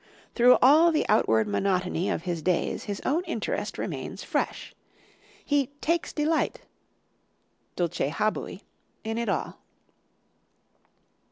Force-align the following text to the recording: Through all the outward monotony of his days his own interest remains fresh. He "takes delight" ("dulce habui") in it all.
Through 0.33 0.57
all 0.63 0.91
the 0.91 1.07
outward 1.07 1.47
monotony 1.47 2.09
of 2.09 2.23
his 2.23 2.41
days 2.41 2.85
his 2.85 3.01
own 3.05 3.21
interest 3.25 3.77
remains 3.77 4.23
fresh. 4.23 4.73
He 5.45 5.67
"takes 5.79 6.11
delight" 6.11 6.61
("dulce 7.75 7.99
habui") 8.09 8.61
in 9.03 9.19
it 9.19 9.29
all. 9.29 9.59